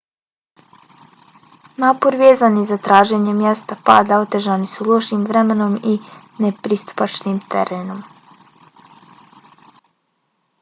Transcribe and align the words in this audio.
napori 1.83 2.19
vezani 2.21 2.63
za 2.69 2.77
traženje 2.87 3.35
mjesta 3.41 3.77
pada 3.89 4.19
otežani 4.23 4.69
su 4.71 4.87
lošim 4.87 5.27
vremenom 5.33 5.77
i 5.93 5.95
nepristupačnim 6.47 7.39
terenom 7.53 8.03